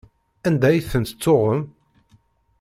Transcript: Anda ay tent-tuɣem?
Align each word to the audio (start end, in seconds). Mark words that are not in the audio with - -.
Anda 0.47 0.65
ay 0.69 0.79
tent-tuɣem? 0.91 1.61